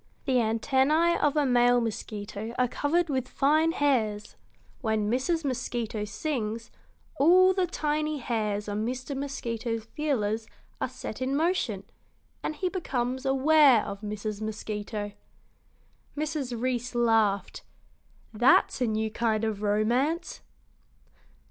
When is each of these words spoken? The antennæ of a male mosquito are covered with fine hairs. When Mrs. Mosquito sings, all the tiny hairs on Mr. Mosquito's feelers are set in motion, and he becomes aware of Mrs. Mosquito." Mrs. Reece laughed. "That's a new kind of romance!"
The 0.25 0.37
antennæ 0.37 1.19
of 1.21 1.37
a 1.37 1.45
male 1.45 1.79
mosquito 1.79 2.55
are 2.57 2.67
covered 2.67 3.07
with 3.07 3.27
fine 3.27 3.71
hairs. 3.71 4.35
When 4.79 5.11
Mrs. 5.11 5.45
Mosquito 5.45 6.05
sings, 6.05 6.71
all 7.19 7.53
the 7.53 7.67
tiny 7.67 8.17
hairs 8.17 8.67
on 8.67 8.83
Mr. 8.83 9.15
Mosquito's 9.15 9.83
feelers 9.85 10.47
are 10.81 10.89
set 10.89 11.21
in 11.21 11.35
motion, 11.35 11.83
and 12.41 12.55
he 12.55 12.67
becomes 12.67 13.27
aware 13.27 13.83
of 13.85 14.01
Mrs. 14.01 14.41
Mosquito." 14.41 15.11
Mrs. 16.17 16.59
Reece 16.59 16.95
laughed. 16.95 17.61
"That's 18.33 18.81
a 18.81 18.87
new 18.87 19.11
kind 19.11 19.43
of 19.43 19.61
romance!" 19.61 20.41